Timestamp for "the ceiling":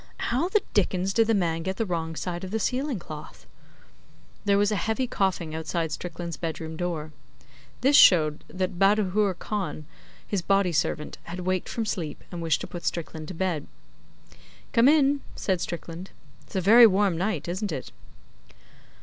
2.49-2.97